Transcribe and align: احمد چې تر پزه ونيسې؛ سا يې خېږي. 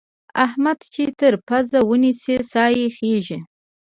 احمد 0.45 0.79
چې 0.93 1.03
تر 1.19 1.33
پزه 1.47 1.79
ونيسې؛ 1.89 2.35
سا 2.51 2.65
يې 2.77 2.85
خېږي. 2.95 3.39